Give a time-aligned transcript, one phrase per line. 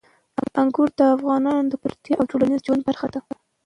[0.61, 3.19] انګور د افغانانو د ګټورتیا او ټولنیز ژوند برخه ده.